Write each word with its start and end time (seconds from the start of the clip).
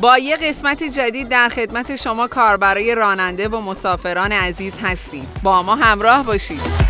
با 0.00 0.18
یه 0.18 0.36
قسمت 0.36 0.84
جدید 0.84 1.28
در 1.28 1.48
خدمت 1.48 1.96
شما 1.96 2.28
کاربرای 2.28 2.94
راننده 2.94 3.48
و 3.48 3.60
مسافران 3.60 4.32
عزیز 4.32 4.78
هستیم. 4.82 5.28
با 5.42 5.62
ما 5.62 5.76
همراه 5.76 6.24
باشید. 6.24 6.85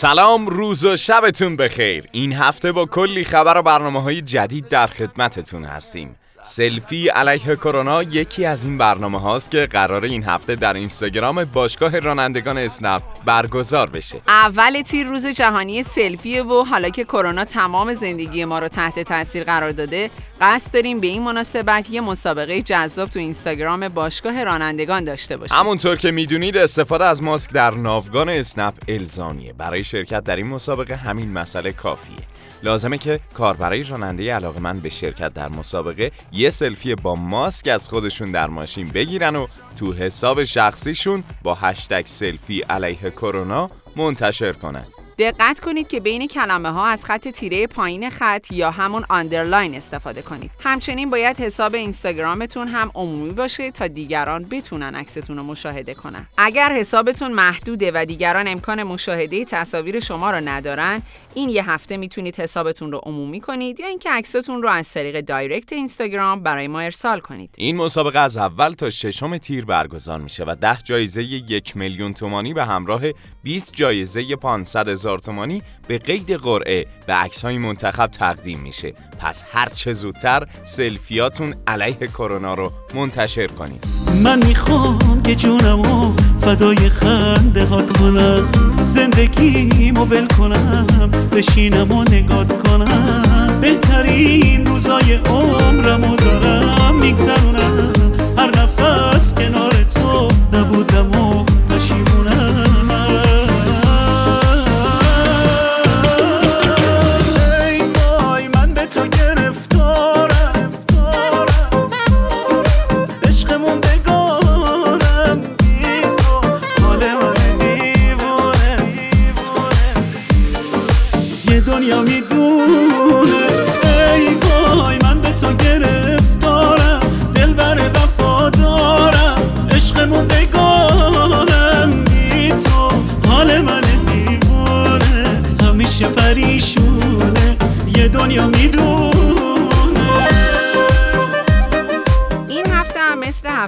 سلام 0.00 0.46
روز 0.46 0.84
و 0.84 0.96
شبتون 0.96 1.56
بخیر. 1.56 2.04
این 2.12 2.32
هفته 2.32 2.72
با 2.72 2.86
کلی 2.86 3.24
خبر 3.24 3.58
و 3.58 3.62
برنامه 3.62 4.02
های 4.02 4.22
جدید 4.22 4.68
در 4.68 4.86
خدمتتون 4.86 5.64
هستیم. 5.64 6.16
سلفی 6.42 7.08
علیه 7.08 7.56
کرونا 7.56 8.02
یکی 8.02 8.44
از 8.44 8.64
این 8.64 8.78
برنامه 8.78 9.20
هاست 9.20 9.50
که 9.50 9.68
قرار 9.70 10.04
این 10.04 10.24
هفته 10.24 10.54
در 10.56 10.74
اینستاگرام 10.74 11.44
باشگاه 11.44 11.98
رانندگان 11.98 12.58
اسنپ 12.58 13.02
برگزار 13.24 13.90
بشه. 13.90 14.20
اول 14.28 14.82
تیر 14.82 15.06
روز 15.06 15.26
جهانی 15.26 15.82
سلفیه 15.82 16.42
و 16.42 16.64
حالا 16.64 16.88
که 16.88 17.04
کرونا 17.04 17.44
تمام 17.44 17.92
زندگی 17.92 18.44
ما 18.44 18.58
رو 18.58 18.68
تحت 18.68 19.00
تاثیر 19.00 19.44
قرار 19.44 19.70
داده 19.70 20.10
قصد 20.40 20.74
داریم 20.74 21.00
به 21.00 21.06
این 21.06 21.22
مناسبت 21.22 21.90
یه 21.90 22.00
مسابقه 22.00 22.62
جذاب 22.62 23.08
تو 23.08 23.18
اینستاگرام 23.18 23.88
باشگاه 23.88 24.44
رانندگان 24.44 25.04
داشته 25.04 25.36
باشیم. 25.36 25.56
همونطور 25.56 25.96
که 25.96 26.10
می‌دونید 26.10 26.56
استفاده 26.56 27.04
از 27.04 27.22
ماسک 27.22 27.52
در 27.52 27.70
ناوگان 27.70 28.28
اسنپ 28.28 28.74
الزامیه. 28.88 29.52
برای 29.52 29.84
شرکت 29.84 30.24
در 30.24 30.36
این 30.36 30.46
مسابقه 30.46 30.96
همین 30.96 31.32
مسئله 31.32 31.72
کافیه. 31.72 32.29
لازمه 32.62 32.98
که 32.98 33.20
کاربرای 33.34 33.82
راننده 33.82 34.34
علاقه‌مند 34.34 34.80
به 34.80 34.88
شرکت 34.88 35.34
در 35.34 35.48
مسابقه 35.48 36.10
یه 36.32 36.50
سلفی 36.50 36.94
با 36.94 37.14
ماسک 37.14 37.68
از 37.68 37.88
خودشون 37.88 38.32
در 38.32 38.46
ماشین 38.46 38.88
بگیرن 38.88 39.36
و 39.36 39.46
تو 39.78 39.92
حساب 39.92 40.44
شخصیشون 40.44 41.24
با 41.42 41.54
هشتگ 41.54 42.06
سلفی 42.06 42.60
علیه 42.60 43.10
کرونا 43.10 43.70
منتشر 43.96 44.52
کنن 44.52 44.84
دقت 45.20 45.60
کنید 45.60 45.88
که 45.88 46.00
بین 46.00 46.26
کلمه 46.26 46.70
ها 46.70 46.86
از 46.86 47.04
خط 47.04 47.28
تیره 47.28 47.66
پایین 47.66 48.10
خط 48.10 48.52
یا 48.52 48.70
همون 48.70 49.04
underline 49.08 49.74
استفاده 49.74 50.22
کنید. 50.22 50.50
همچنین 50.60 51.10
باید 51.10 51.36
حساب 51.36 51.74
اینستاگرامتون 51.74 52.68
هم 52.68 52.90
عمومی 52.94 53.30
باشه 53.30 53.70
تا 53.70 53.86
دیگران 53.86 54.44
بتونن 54.44 54.94
عکستون 54.94 55.36
رو 55.36 55.42
مشاهده 55.42 55.94
کنن. 55.94 56.26
اگر 56.38 56.72
حسابتون 56.72 57.32
محدوده 57.32 57.92
و 57.94 58.04
دیگران 58.04 58.48
امکان 58.48 58.82
مشاهده 58.82 59.44
تصاویر 59.44 60.00
شما 60.00 60.30
رو 60.30 60.40
ندارن، 60.40 61.02
این 61.34 61.48
یه 61.48 61.70
هفته 61.70 61.96
می‌تونید 61.96 62.36
حسابتون 62.36 62.92
رو 62.92 63.00
عمومی 63.02 63.40
کنید 63.40 63.80
یا 63.80 63.86
اینکه 63.86 64.10
عکستون 64.10 64.62
رو 64.62 64.68
از 64.68 64.92
طریق 64.92 65.20
دایرکت 65.20 65.72
اینستاگرام 65.72 66.42
برای 66.42 66.68
ما 66.68 66.80
ارسال 66.80 67.20
کنید. 67.20 67.54
این 67.58 67.76
مسابقه 67.76 68.18
از 68.18 68.36
اول 68.36 68.72
تا 68.72 68.90
ششم 68.90 69.38
تیر 69.38 69.64
برگزار 69.64 70.20
میشه 70.20 70.44
و 70.44 70.56
ده 70.60 70.78
جایزه 70.84 71.22
یک 71.22 71.76
میلیون 71.76 72.14
تومانی 72.14 72.54
به 72.54 72.64
همراه 72.64 73.00
20 73.42 73.72
جایزه 73.72 74.36
500 74.36 74.88
هزار 74.88 75.18
تومانی 75.18 75.62
به 75.88 75.98
قید 75.98 76.32
قرعه 76.32 76.86
به 77.06 77.12
عکس 77.12 77.42
های 77.42 77.58
منتخب 77.58 78.06
تقدیم 78.06 78.60
میشه 78.60 78.94
پس 79.20 79.44
هر 79.52 79.68
چه 79.74 79.92
زودتر 79.92 80.46
سلفیاتون 80.64 81.54
علیه 81.66 82.06
کرونا 82.06 82.54
رو 82.54 82.72
منتشر 82.94 83.46
کنید. 83.46 83.84
من 84.24 84.46
می‌خوام 84.46 85.22
که 85.22 85.34
جونمو 85.34 86.12
فدای 86.40 86.76
خنده 86.76 87.64
هات 87.64 87.98
کنم. 87.98 88.48
زندگی 88.82 89.90
ول 89.90 90.26
کنم 90.26 90.86
بشینم 91.32 91.90
و 91.90 92.04
نگات 92.04 92.68
کنم. 92.68 93.58
بهترین 93.60 94.66
روزای 94.66 95.14
عمرمو 95.14 96.16
دارم 96.16 96.94
میگذرونم. 96.94 97.99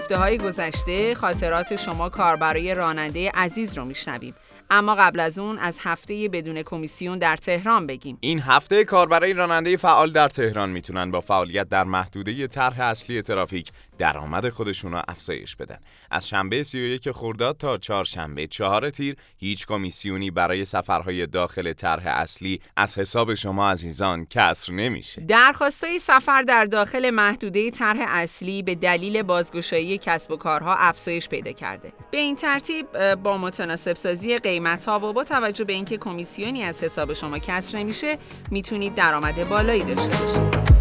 هفته 0.03 0.17
های 0.17 0.39
گذشته 0.39 1.15
خاطرات 1.15 1.77
شما 1.77 2.09
کاربرای 2.09 2.75
راننده 2.75 3.31
عزیز 3.35 3.79
رو 3.79 3.85
میشنویم. 3.85 4.35
اما 4.71 4.95
قبل 4.95 5.21
از 5.21 5.39
اون 5.39 5.59
از 5.59 5.79
هفته 5.83 6.29
بدون 6.33 6.63
کمیسیون 6.63 7.19
در 7.19 7.37
تهران 7.37 7.87
بگیم. 7.87 8.19
این 8.21 8.41
هفته 8.41 8.85
کاربرای 8.85 9.33
راننده 9.33 9.77
فعال 9.77 10.13
در 10.13 10.29
تهران 10.29 10.71
می‌تونن 10.71 11.11
با 11.11 11.21
فعالیت 11.21 11.69
در 11.69 11.85
محدوده 11.85 12.47
طرح 12.47 12.81
اصلی 12.81 13.23
ترافیک 13.23 13.71
درآمد 14.03 14.49
خودشون 14.49 14.93
رو 14.93 15.03
افزایش 15.09 15.57
بدن. 15.57 15.79
از 16.11 16.29
شنبه 16.29 16.63
31 16.63 17.11
خرداد 17.11 17.57
تا 17.57 17.79
چهارشنبه 17.79 18.47
چهار 18.47 18.91
تیر 18.91 19.17
هیچ 19.37 19.67
کمیسیونی 19.67 20.31
برای 20.31 20.65
سفرهای 20.65 21.27
داخل 21.27 21.73
طرح 21.73 22.07
اصلی 22.07 22.61
از 22.77 22.99
حساب 22.99 23.35
شما 23.35 23.71
عزیزان 23.71 24.27
کسر 24.31 24.73
نمیشه. 24.73 25.21
درخواستای 25.21 25.99
سفر 25.99 26.43
در 26.43 26.65
داخل 26.65 27.11
محدوده 27.11 27.71
طرح 27.71 28.05
اصلی 28.09 28.63
به 28.63 28.75
دلیل 28.75 29.23
بازگشایی 29.23 29.99
کسب 29.99 30.31
و 30.31 30.37
کارها 30.37 30.77
افزایش 30.77 31.29
پیدا 31.29 31.53
کرده. 31.53 31.93
به 32.11 32.19
این 32.19 32.37
ترتیب 32.37 33.15
با 33.15 33.39
متناسب 33.39 33.95
سازی 33.95 34.39
قیمت 34.39 34.85
ها 34.85 35.01
و 35.01 35.13
با 35.13 35.25
توجه 35.25 35.65
به 35.65 35.73
اینکه 35.73 35.99
کمیسیونی 35.99 36.63
از 36.63 36.83
حساب 36.83 37.13
شما 37.15 37.39
کسر 37.39 37.79
نمیشه 37.79 38.19
می‌تونید 38.51 38.95
درآمد 38.95 39.49
بالایی 39.49 39.85
داشته 39.85 40.25
باشید. 40.25 40.72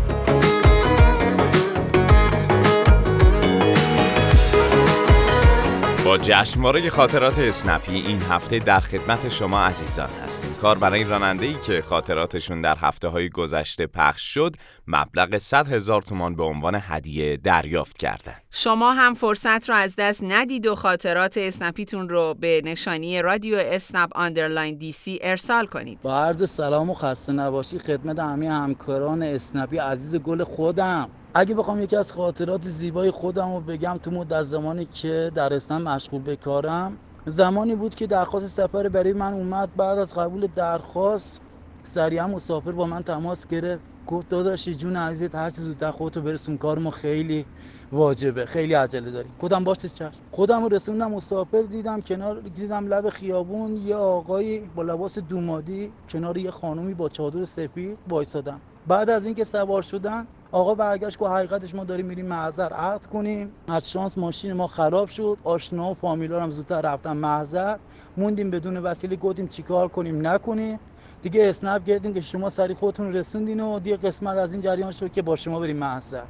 با 6.11 6.17
جشنواره 6.17 6.89
خاطرات 6.89 7.39
اسنپی 7.39 7.95
این 7.95 8.21
هفته 8.21 8.59
در 8.59 8.79
خدمت 8.79 9.29
شما 9.29 9.59
عزیزان 9.59 10.09
هستیم. 10.23 10.53
کار 10.61 10.77
برای 10.77 11.03
راننده 11.03 11.45
ای 11.45 11.55
که 11.65 11.81
خاطراتشون 11.81 12.61
در 12.61 12.77
هفته 12.77 13.07
های 13.07 13.29
گذشته 13.29 13.87
پخش 13.87 14.33
شد 14.33 14.55
مبلغ 14.87 15.37
100 15.37 15.67
هزار 15.67 16.01
تومان 16.01 16.35
به 16.35 16.43
عنوان 16.43 16.79
هدیه 16.81 17.37
دریافت 17.37 17.97
کردن. 17.97 18.33
شما 18.49 18.91
هم 18.93 19.13
فرصت 19.13 19.69
رو 19.69 19.75
از 19.75 19.95
دست 19.95 20.23
ندید 20.23 20.67
و 20.67 20.75
خاطرات 20.75 21.37
اسنپیتون 21.37 22.09
رو 22.09 22.33
به 22.33 22.61
نشانی 22.65 23.21
رادیو 23.21 23.57
اسنپ 23.61 24.09
underline 24.15 24.77
DC 24.77 25.19
ارسال 25.21 25.65
کنید. 25.65 26.01
با 26.01 26.23
عرض 26.23 26.49
سلام 26.49 26.89
و 26.89 26.93
خسته 26.93 27.33
نباشید 27.33 27.79
خدمت 27.79 28.19
همه 28.19 28.49
همکاران 28.49 29.23
اسنپی 29.23 29.77
عزیز 29.77 30.15
گل 30.15 30.43
خودم. 30.43 31.09
اگه 31.35 31.55
بخوام 31.55 31.81
یکی 31.81 31.95
از 31.95 32.11
خاطرات 32.13 32.63
زیبای 32.63 33.11
خودم 33.11 33.53
رو 33.55 33.61
بگم 33.61 33.99
تو 34.03 34.11
مدت 34.11 34.43
زمانی 34.43 34.85
که 34.85 35.31
در 35.35 35.53
اسنپ 35.53 35.87
مشغول 35.87 36.21
به 36.21 36.35
کارم 36.35 36.99
زمانی 37.25 37.75
بود 37.75 37.95
که 37.95 38.07
درخواست 38.07 38.47
سفر 38.47 38.89
برای 38.89 39.13
من 39.13 39.33
اومد. 39.33 39.71
بعد 39.75 39.99
از 39.99 40.13
قبول 40.13 40.47
درخواست 40.47 41.41
سریعا 41.85 42.27
مسافر 42.27 42.71
با 42.71 42.85
من 42.87 43.03
تماس 43.03 43.47
گرفت. 43.47 43.83
گفت 44.07 44.29
داداشی 44.29 44.75
جون 44.75 44.95
عزیزت 44.95 45.35
هر 45.35 45.49
چه 45.49 45.61
زودتر 45.61 45.91
خودتو 45.91 46.21
برسون. 46.21 46.57
کار 46.57 46.79
ما 46.79 46.89
خیلی 46.89 47.47
واجبه 47.91 48.45
خیلی 48.45 48.73
عجله 48.73 49.11
داریم. 49.11 49.35
خودم 49.39 49.63
باشه 49.63 49.89
چشم. 49.89 50.21
خودم 50.31 50.67
رسوندم 50.67 51.11
مسافر 51.11 51.61
دیدم 51.61 52.01
کنار 52.01 52.41
دیدم 52.41 52.87
لب 52.87 53.09
خیابون 53.09 53.77
یه 53.77 53.95
آقای 53.95 54.69
با 54.69 54.83
لباس 54.83 55.19
دومادی 55.19 55.95
کنار 56.09 56.37
یه 56.37 56.51
خانومی 56.51 56.93
با 56.93 57.09
چادر 57.09 57.45
سفید 57.45 57.99
وایسادن. 58.07 58.61
بعد 58.85 59.09
از 59.09 59.25
اینکه 59.25 59.43
سوار 59.43 59.81
شدن 59.81 60.27
آقا 60.53 60.75
برگشت 60.75 61.17
که 61.17 61.25
حقیقتش 61.25 61.75
ما 61.75 61.83
داریم 61.83 62.05
میریم 62.05 62.25
محضر 62.25 62.73
عقد 62.73 63.05
کنیم. 63.05 63.51
از 63.67 63.91
شانس 63.91 64.17
ماشین 64.17 64.53
ما 64.53 64.67
خراب 64.67 65.07
شد. 65.09 65.37
آشنا 65.43 65.91
و 65.91 65.93
فامیلا 65.93 66.43
هم 66.43 66.49
زودتر 66.49 66.81
رفتن 66.81 67.17
محضر. 67.17 67.77
موندیم 68.17 68.51
بدون 68.51 68.77
وسیله 68.77 69.15
گفتیم 69.15 69.47
چیکار 69.47 69.87
کنیم 69.87 70.27
نکنیم. 70.27 70.79
دیگه 71.21 71.49
اسنپ 71.49 71.85
کردیم 71.85 72.13
که 72.13 72.21
شما 72.21 72.49
سری 72.49 72.73
خودتون 72.73 73.13
رسوندین 73.13 73.59
و 73.59 73.79
دیگه 73.79 73.97
قسمت 73.97 74.37
از 74.37 74.53
این 74.53 74.61
جریان 74.61 74.91
شد 74.91 75.11
که 75.11 75.21
با 75.21 75.35
شما 75.35 75.59
بریم 75.59 75.77
محضر. 75.77 76.23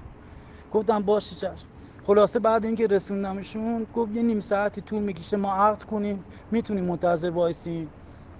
گفتم 0.74 1.02
باشه 1.02 1.36
چشم. 1.36 1.68
خلاصه 2.08 2.40
بعد 2.40 2.66
اینکه 2.66 2.88
رسوندمشون 2.88 3.88
گفت 3.96 4.12
یه 4.12 4.22
نیم 4.22 4.40
ساعتی 4.40 4.82
طول 4.82 5.04
می‌کشه 5.04 5.38
ما 5.38 5.54
عقد 5.54 5.84
کنیم. 5.84 6.24
می‌تونیم 6.52 6.86
منتظر 6.86 7.30
وایسیم. 7.30 7.90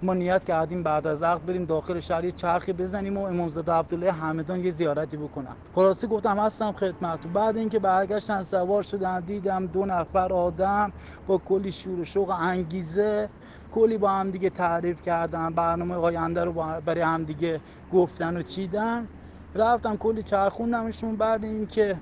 ما 0.02 0.14
نیت 0.14 0.44
کردیم 0.44 0.82
بعد 0.82 1.06
از 1.06 1.22
عقد 1.22 1.46
بریم 1.46 1.64
داخل 1.64 2.00
شهر 2.00 2.30
چرخی 2.30 2.72
بزنیم 2.72 3.16
و 3.18 3.22
امامزاده 3.22 3.72
عبدالله 3.72 4.12
همدان 4.12 4.64
یه 4.64 4.70
زیارتی 4.70 5.16
بکنم 5.16 5.56
خلاصه 5.74 6.06
گفتم 6.06 6.38
هستم 6.38 6.72
خدمت 6.72 7.26
بعد 7.26 7.56
اینکه 7.56 7.78
برگشتن 7.78 8.42
سوار 8.42 8.82
شدن 8.82 9.20
دیدم 9.20 9.66
دو 9.66 9.86
نفر 9.86 10.32
آدم 10.32 10.92
با 11.26 11.38
کلی 11.38 11.72
شور 11.72 12.00
و 12.00 12.04
شوق 12.04 12.30
انگیزه 12.30 13.30
کلی 13.74 13.98
با 13.98 14.10
هم 14.10 14.30
دیگه 14.30 14.50
تعریف 14.50 15.02
کردن 15.02 15.50
برنامه 15.50 15.94
آینده 15.94 16.44
رو 16.44 16.52
برای 16.86 17.02
هم 17.02 17.24
دیگه 17.24 17.60
گفتن 17.92 18.36
و 18.36 18.42
چیدن. 18.42 19.08
رفتم 19.54 19.96
کلی 19.96 20.22
چرخوندمشون 20.22 21.16
بعد 21.16 21.44
اینکه 21.44 21.96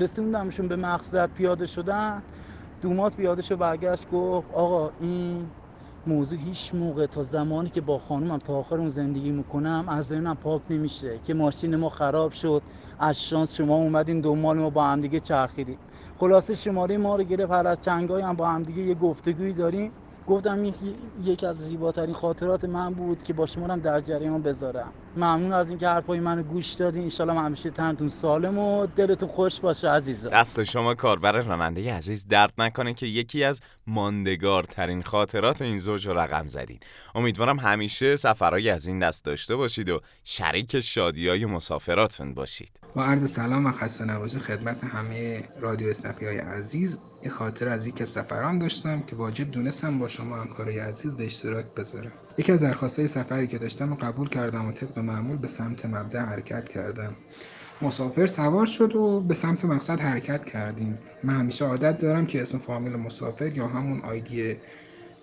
رسوندمشون 0.00 0.68
به 0.68 0.76
مقصد 0.76 1.30
پیاده 1.30 1.66
شدن 1.66 2.22
دومات 2.82 3.16
پیاده 3.16 3.42
شد 3.42 3.58
برگشت 3.58 4.10
گفت 4.10 4.48
آقا 4.54 4.90
این 5.00 5.46
موضوع 6.06 6.38
هیچ 6.38 6.74
موقع 6.74 7.06
تا 7.06 7.22
زمانی 7.22 7.70
که 7.70 7.80
با 7.80 7.98
خانومم 7.98 8.38
تا 8.38 8.54
آخر 8.54 8.76
اون 8.76 8.88
زندگی 8.88 9.30
می‌کنم 9.30 9.84
از 9.88 10.06
ذهنم 10.06 10.36
پاک 10.36 10.62
نمیشه 10.70 11.18
که 11.24 11.34
ماشین 11.34 11.76
ما 11.76 11.88
خراب 11.88 12.32
شد. 12.32 12.62
از 12.98 13.22
شانس 13.22 13.54
شما 13.54 13.74
اومدین 13.76 14.20
دو 14.20 14.34
مال 14.34 14.58
ما 14.58 14.70
با 14.70 14.84
هم 14.84 15.00
دیگه 15.00 15.20
چرخیدیم 15.20 15.78
خلاصه 16.18 16.54
شماره 16.54 16.96
ما 16.98 17.16
رو 17.16 17.24
گرفت 17.24 17.52
هر 17.52 17.66
از 17.66 17.80
چنگای 17.80 18.22
هم 18.22 18.36
با 18.36 18.48
هم 18.48 18.62
دیگه 18.62 18.82
یه 18.82 18.94
گفتگویی 18.94 19.52
داریم. 19.52 19.92
گفتم 20.26 20.64
یکی 21.22 21.46
از 21.46 21.56
زیباترین 21.56 22.14
خاطرات 22.14 22.64
من 22.64 22.94
بود 22.94 23.24
که 23.24 23.32
با 23.32 23.46
شما 23.46 23.66
هم 23.66 23.80
در 23.80 24.00
جریان 24.00 24.42
بذارم. 24.42 24.92
ممنون 25.16 25.52
از 25.52 25.70
اینکه 25.70 25.88
حرفای 25.88 26.20
منو 26.20 26.42
گوش 26.42 26.72
دادین. 26.72 27.02
انشالله 27.02 27.40
همیشه 27.40 27.70
تنتون 27.70 28.08
سالم 28.08 28.58
و 28.58 28.86
دلتون 28.86 29.28
خوش 29.28 29.60
باشه 29.60 29.88
عزیزا. 29.88 30.30
دست 30.30 30.64
شما 30.64 30.94
کاربر 30.94 31.32
راننده 31.32 31.94
عزیز 31.94 32.26
درد 32.28 32.52
نکنه 32.58 32.94
که 32.94 33.06
یکی 33.06 33.44
از 33.44 33.60
ماندگارترین 33.86 35.02
خاطرات 35.02 35.62
این 35.62 35.78
زوج 35.78 36.06
رو 36.06 36.18
رقم 36.18 36.46
زدین. 36.46 36.80
امیدوارم 37.14 37.58
همیشه 37.58 38.16
سفرهای 38.16 38.70
از 38.70 38.86
این 38.86 38.98
دست 38.98 39.24
داشته 39.24 39.56
باشید 39.56 39.88
و 39.88 40.00
شریک 40.24 40.80
شادی 40.80 41.28
های 41.28 41.46
مسافراتون 41.46 42.34
باشید. 42.34 42.80
با 42.94 43.04
عرض 43.04 43.30
سلام 43.30 43.66
و 43.66 43.72
خسته 43.72 44.04
نباشه 44.04 44.38
خدمت 44.38 44.84
همه 44.84 45.48
رادیو 45.60 45.88
اسنپی 45.88 46.26
های 46.26 46.38
عزیز. 46.38 47.00
یه 47.22 47.30
خاطر 47.30 47.68
از 47.68 47.86
یک 47.86 48.04
سفران 48.04 48.58
داشتم 48.58 49.02
که 49.02 49.16
واجب 49.16 49.50
دونستم 49.50 49.98
با 49.98 50.08
شما 50.08 50.36
همکارای 50.36 50.78
عزیز 50.78 51.16
به 51.16 51.26
اشتراک 51.26 51.66
بذارم. 51.76 52.12
یکی 52.38 52.52
از 52.52 52.60
درخواستای 52.60 53.06
سفری 53.06 53.46
که 53.46 53.58
داشتم 53.58 53.92
و 53.92 53.96
قبول 53.96 54.28
کردم 54.28 54.68
و 54.68 54.72
طبق 54.72 54.98
معمول 54.98 55.36
به 55.36 55.46
سمت 55.46 55.86
مبدع 55.86 56.20
حرکت 56.20 56.68
کردم. 56.68 57.16
مسافر 57.82 58.26
سوار 58.26 58.66
شد 58.66 58.96
و 58.96 59.20
به 59.20 59.34
سمت 59.34 59.64
مقصد 59.64 60.00
حرکت 60.00 60.44
کردیم. 60.44 60.98
من 61.24 61.40
همیشه 61.40 61.64
عادت 61.64 61.98
دارم 61.98 62.26
که 62.26 62.40
اسم 62.40 62.58
فامیل 62.58 62.96
مسافر 62.96 63.56
یا 63.56 63.68
همون 63.68 64.00
آیدی 64.00 64.56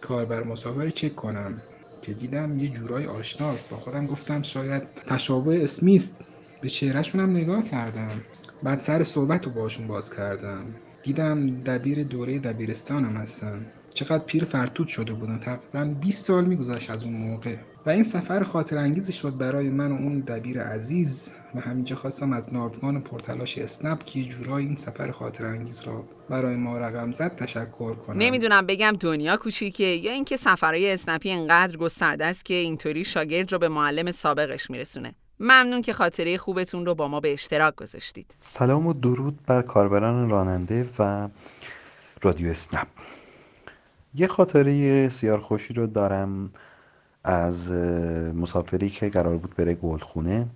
کاربر 0.02 0.44
مسافر 0.44 0.90
چک 0.90 1.16
کنم. 1.16 1.62
که 2.02 2.14
دیدم 2.14 2.60
یه 2.60 2.68
جورای 2.68 3.06
آشناست. 3.06 3.70
با 3.70 3.78
خودم 3.78 4.08
گفتم 4.08 4.42
شاید 4.42 4.84
تشابه 4.94 5.64
اسمی 5.64 5.96
است. 5.96 6.22
به 6.62 6.70
چهرهشون 6.70 7.22
هم 7.22 7.32
نگاه 7.32 7.64
کردم. 7.64 8.22
بعد 8.64 8.80
سر 8.80 9.04
صحبت 9.04 9.46
رو 9.46 9.52
باشون 9.52 9.88
باز 9.88 10.16
کردم. 10.16 10.66
دیدم 11.04 11.64
دبیر 11.64 12.04
دوره 12.04 12.40
دبیرستانم 12.40 13.18
هستن. 13.18 13.66
چقدر 13.94 14.24
پیر 14.24 14.46
فرتود 14.46 14.88
شده 14.88 15.14
بودن. 15.14 15.40
تقریبا 15.40 15.86
20 16.02 16.26
سال 16.26 16.46
میگذشت 16.46 16.92
از 16.92 17.04
اون 17.04 17.14
موقع. 17.14 17.56
و 17.86 17.90
این 17.90 18.04
سفر 18.04 18.44
خاطر 18.44 18.78
انگیزی 18.78 19.14
شد 19.14 19.38
برای 19.38 19.70
من 19.70 19.92
و 19.92 19.96
اون 19.96 20.20
دبیر 20.20 20.62
عزیز. 20.62 21.36
و 21.56 21.60
همینجا 21.60 21.96
خواستم 21.96 22.34
از 22.34 22.54
ناوگان 22.54 23.02
پرتلاش 23.02 23.58
اسنپ 23.58 24.04
که 24.04 24.24
جورایی 24.24 24.68
این 24.68 24.76
سفر 24.76 25.12
خاطر 25.12 25.46
انگیز 25.46 25.82
را 25.82 26.04
برای 26.30 26.56
ما 26.56 26.78
رقم 26.78 27.12
زد 27.12 27.36
تشکر 27.36 27.94
کنم. 27.94 28.18
نمی‌دونم 28.18 28.66
بگم 28.66 28.98
دنیا 29.00 29.38
کوچیکه 29.38 29.84
یا 29.84 30.12
اینکه 30.12 30.38
سفرهای 30.38 30.94
اسنپی 30.94 31.32
انقدر 31.32 31.78
گسترده 31.78 32.26
است 32.26 32.46
که 32.46 32.54
اینطوری 32.54 33.06
شاگرد 33.06 33.52
رو 33.52 33.60
به 33.60 33.70
معلم 33.70 34.12
سابقش 34.12 34.70
میرسونه. 34.70 35.16
ممنون 35.40 35.82
که 35.82 35.94
خاطره 35.94 36.38
خوبتون 36.38 36.86
رو 36.86 36.96
با 36.96 37.08
ما 37.08 37.20
به 37.20 37.34
اشتراک 37.34 37.76
گذاشتید. 37.76 38.36
سلام 38.40 38.88
و 38.88 38.94
درود 38.94 39.40
بر 39.46 39.62
کاربران 39.62 40.30
راننده 40.30 40.90
و 41.00 41.28
رادیو 42.22 42.50
اسنپ. 42.50 42.88
یه 44.16 44.28
خاطره 44.28 45.10
سیار 45.10 45.40
خوشی 45.40 45.74
رو 45.74 45.88
دارم 45.88 46.50
از 47.24 47.72
مسافری 48.36 48.90
که 48.90 49.10
قرار 49.10 49.38
بود 49.38 49.56
بره 49.56 49.74
گلخونه. 49.74 50.48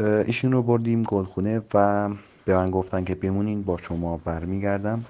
ایشون 0.00 0.52
رو 0.52 0.62
بردیم 0.62 1.02
گلخونه 1.02 1.62
و 1.74 2.08
به 2.44 2.54
من 2.54 2.70
گفتن 2.70 3.04
که 3.04 3.14
بمونین 3.14 3.62
با 3.62 3.76
شما 3.76 4.16
برمیگردم. 4.16 5.04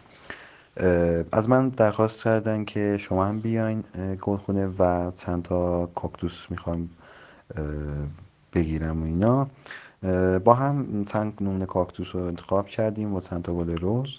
از 1.33 1.49
من 1.49 1.69
درخواست 1.69 2.25
کردن 2.25 2.65
که 2.65 2.99
شما 3.01 3.25
هم 3.25 3.41
بیاین 3.41 3.85
گلخونه 4.23 4.67
و 4.79 5.11
چند 5.11 5.43
تا 5.43 5.87
کاکتوس 5.87 6.47
می‌خوام 6.51 6.89
بگیرم 8.55 9.03
و 9.03 9.05
اینا. 9.05 9.49
با 10.39 10.55
هم 10.55 11.05
چند 11.05 11.33
نمونه 11.41 11.67
کاکتوس 11.67 12.15
رو 12.15 12.23
انتخاب 12.25 12.67
کردیم 12.67 13.15
و 13.15 13.21
چند 13.21 13.43
تا 13.43 13.55
گل 13.55 13.77
روز 13.77 14.19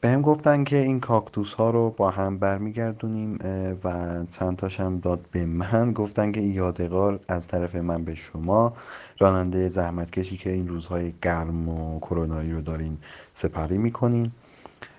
به 0.00 0.08
هم 0.08 0.22
گفتن 0.22 0.64
که 0.64 0.76
این 0.76 1.00
کاکتوس 1.00 1.54
ها 1.54 1.70
رو 1.70 1.90
با 1.90 2.10
هم 2.10 2.38
برمیگردونیم 2.38 3.38
و 3.84 4.16
چند 4.30 4.56
تاش 4.56 4.80
هم 4.80 4.98
داد 4.98 5.20
به 5.32 5.46
من. 5.46 5.92
گفتن 5.92 6.32
که 6.32 6.40
یادگار 6.40 7.20
از 7.28 7.46
طرف 7.46 7.74
من 7.74 8.04
به 8.04 8.14
شما. 8.14 8.72
راننده 9.18 9.68
زحمتکشی 9.68 10.36
که 10.36 10.50
این 10.50 10.68
روزهای 10.68 11.12
گرم 11.22 11.68
و 11.68 12.00
کرونایی 12.00 12.52
رو 12.52 12.60
دارین 12.60 12.98
سپری 13.32 13.78
می‌کنین. 13.78 14.32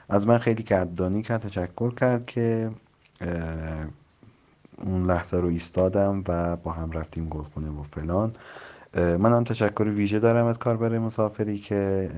از 0.09 0.27
من 0.27 0.37
خیلی 0.37 0.63
قدردانی 0.63 1.21
کرد 1.21 1.41
تشکر 1.41 1.93
کرد 1.95 2.25
که 2.25 2.71
اون 4.77 5.05
لحظه 5.05 5.37
رو 5.37 5.47
ایستادم 5.47 6.23
و 6.27 6.55
با 6.55 6.71
هم 6.71 6.91
رفتیم 6.91 7.29
گلخونه 7.29 7.69
و 7.69 7.83
فلان. 7.83 8.31
من 8.95 9.33
هم 9.33 9.43
تشکر 9.43 9.83
ویژه 9.83 10.19
دارم 10.19 10.45
از 10.45 10.59
کاربر 10.59 10.97
مسافری 10.97 11.59
که 11.59 12.09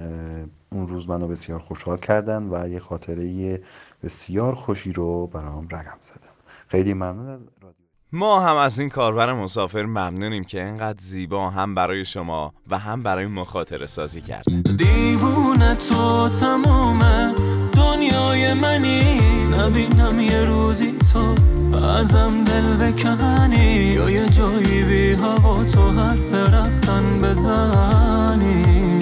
اون 0.72 0.88
روز 0.88 1.10
منو 1.10 1.28
بسیار 1.28 1.60
خوشحال 1.60 1.98
کردن 1.98 2.50
و 2.52 2.70
یه 2.70 2.80
خاطره 2.80 3.62
بسیار 4.04 4.56
خوشی 4.56 4.94
رو 4.94 5.28
برام 5.28 5.68
رقم 5.72 5.98
زدن. 6.02 6.30
خیلی 6.68 6.94
ممنون 6.94 7.28
از 7.28 7.42
رادیو. 7.62 7.86
ما 8.12 8.40
هم 8.40 8.56
از 8.56 8.80
این 8.80 8.90
کاربر 8.90 9.34
مسافر 9.34 9.86
ممنونیم 9.86 10.44
که 10.44 10.66
اینقدر 10.66 11.00
زیبا 11.00 11.50
هم 11.50 11.76
برای 11.76 12.06
شما 12.06 12.54
و 12.70 12.78
هم 12.78 13.04
برای 13.04 13.28
مخاطره 13.28 13.88
سازی 13.88 14.22
کرد. 14.22 14.46
دیوونه 14.78 15.76
تو 15.76 16.30
تمومه 16.30 17.36
دنیای 17.74 18.54
منی. 18.54 19.25
نبینم 19.66 20.20
یه 20.20 20.46
روزی 20.46 20.94
تو 21.14 21.36
ازم 21.78 22.44
دل 22.44 22.92
بکنی. 22.92 23.76
یا 23.76 24.10
یه 24.10 24.30
جایی 24.30 24.84
بی 24.84 25.14
هوا 25.14 25.64
تو 25.64 25.90
حرف 25.90 26.34
رفتن 26.34 27.18
بزنی. 27.24 29.00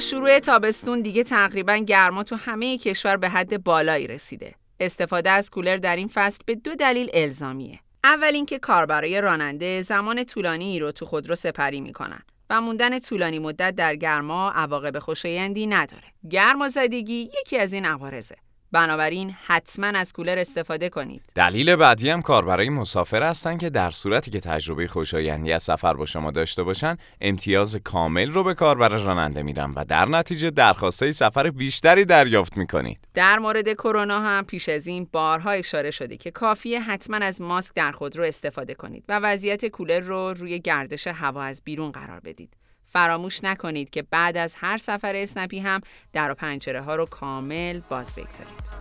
شروع 0.00 0.38
تابستون 0.38 1.00
دیگه 1.00 1.24
تقریبا 1.24 1.76
گرما 1.76 2.22
تو 2.22 2.36
همه 2.36 2.78
کشور 2.78 3.16
به 3.16 3.28
حد 3.28 3.64
بالایی 3.64 4.06
رسیده. 4.06 4.54
استفاده 4.80 5.30
از 5.30 5.50
کولر 5.50 5.76
در 5.76 5.96
این 5.96 6.08
فصل 6.08 6.38
به 6.46 6.54
دو 6.54 6.74
دلیل 6.74 7.10
الزامیه. 7.14 7.80
اول 8.04 8.34
اینکه 8.34 8.58
کاربرای 8.58 9.20
راننده 9.20 9.80
زمان 9.80 10.24
طولانی 10.24 10.78
رو 10.78 10.92
تو 10.92 11.06
خودرو 11.06 11.34
سپری 11.34 11.80
می‌کنن 11.80 12.22
و 12.50 12.60
موندن 12.60 12.98
طولانی 12.98 13.38
مدت 13.38 13.74
در 13.76 13.96
گرما 13.96 14.50
عواقب 14.50 14.98
خوشایندی 14.98 15.66
نداره. 15.66 16.04
گرمازدگی 16.30 17.30
یکی 17.40 17.58
از 17.58 17.72
این 17.72 17.84
عوارضه. 17.84 18.36
بنابراین 18.72 19.36
حتما 19.46 19.86
از 19.86 20.12
کولر 20.12 20.38
استفاده 20.38 20.88
کنید. 20.88 21.22
دلیل 21.34 21.76
بعدی 21.76 22.10
هم 22.10 22.22
کاربرای 22.22 22.68
مسافر 22.68 23.22
هستن 23.22 23.58
که 23.58 23.70
در 23.70 23.90
صورتی 23.90 24.30
که 24.30 24.40
تجربه 24.40 24.86
خوشایندی 24.86 25.52
از 25.52 25.62
سفر 25.62 25.94
با 25.94 26.06
شما 26.06 26.30
داشته 26.30 26.62
باشن 26.62 26.96
امتیاز 27.20 27.76
کامل 27.76 28.30
رو 28.30 28.44
به 28.44 28.54
کاربر 28.54 28.88
راننده 28.88 29.42
میدن 29.42 29.70
و 29.70 29.84
در 29.84 30.04
نتیجه 30.04 30.50
درخواستای 30.50 31.12
سفر 31.12 31.50
بیشتری 31.50 32.04
دریافت 32.04 32.56
می‌کنید. 32.56 32.98
در 33.14 33.38
مورد 33.38 33.72
کرونا 33.72 34.20
هم 34.20 34.44
پیش 34.44 34.68
از 34.68 34.86
این 34.86 35.08
بارها 35.12 35.50
اشاره 35.50 35.90
شده 35.90 36.16
که 36.16 36.30
کافیه 36.30 36.80
حتما 36.80 37.16
از 37.16 37.40
ماسک 37.40 37.74
در 37.74 37.92
خود 37.92 38.16
رو 38.16 38.24
استفاده 38.24 38.74
کنید 38.74 39.04
و 39.08 39.18
وضعیت 39.22 39.66
کولر 39.66 40.00
رو 40.00 40.34
روی 40.34 40.58
گردش 40.58 41.06
هوا 41.06 41.42
از 41.42 41.62
بیرون 41.64 41.90
قرار 41.90 42.20
بدید. 42.20 42.59
فراموش 42.92 43.44
نکنید 43.44 43.90
که 43.90 44.02
بعد 44.02 44.36
از 44.36 44.56
هر 44.58 44.78
سفر 44.78 45.16
اسنپی 45.16 45.58
هم 45.58 45.80
در 46.12 46.30
و 46.30 46.34
پنجره 46.34 46.80
ها 46.80 46.96
رو 46.96 47.06
کامل 47.06 47.80
باز 47.88 48.14
بگذارید. 48.14 48.80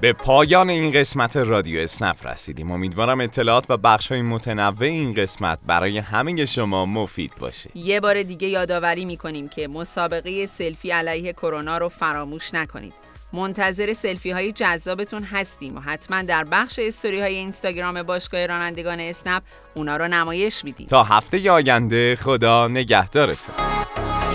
به 0.00 0.12
پایان 0.12 0.70
این 0.70 0.92
قسمت 0.92 1.36
رادیو 1.36 1.80
اسنپ 1.80 2.26
رسیدیم. 2.26 2.70
امیدوارم 2.70 3.20
اطلاعات 3.20 3.70
و 3.70 3.76
بخش 3.76 4.12
های 4.12 4.22
متنوع 4.22 4.82
این 4.82 5.14
قسمت 5.14 5.58
برای 5.66 5.98
همه 5.98 6.44
شما 6.44 6.86
مفید 6.86 7.32
باشه. 7.38 7.70
یه 7.74 8.00
بار 8.00 8.22
دیگه 8.22 8.48
یادآوری 8.48 9.04
می‌کنیم 9.04 9.48
که 9.48 9.68
مسابقه 9.68 10.46
سلفی 10.46 10.90
علیه 10.90 11.32
کرونا 11.32 11.78
رو 11.78 11.88
فراموش 11.88 12.54
نکنید. 12.54 13.09
منتظر 13.32 13.92
سلفی 13.92 14.30
های 14.30 14.52
جذابتون 14.52 15.22
هستیم 15.22 15.76
و 15.76 15.80
حتما 15.80 16.22
در 16.22 16.44
بخش 16.44 16.78
استوری 16.82 17.20
های 17.20 17.34
اینستاگرام 17.34 18.02
باشگاه 18.02 18.46
رانندگان 18.46 19.00
اسنپ 19.00 19.42
اونا 19.74 19.96
رو 19.96 20.08
نمایش 20.08 20.64
میدیم. 20.64 20.86
تا 20.86 21.02
هفته 21.02 21.50
آینده 21.50 22.16
خدا 22.16 22.68
نگهدارتون. 22.68 23.54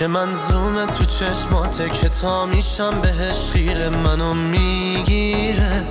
یه 0.01 0.07
منظومه 0.07 0.85
تو 0.85 1.05
چشماته 1.05 1.89
که 1.89 2.09
تا 2.09 2.45
میشم 2.45 3.01
بهش 3.01 3.51
خیره 3.53 3.89
منو 3.89 4.33
می‌گیره. 4.33 5.83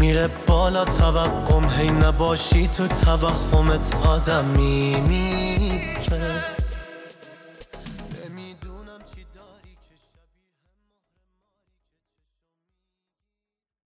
میره 0.00 0.30
بالا 0.46 0.84
توقم 0.84 1.68
هی 1.68 1.90
نباشی 1.90 2.66
تو 2.66 2.88
توهمت 2.88 3.96
آدم 4.06 4.44
میمیره 4.44 5.69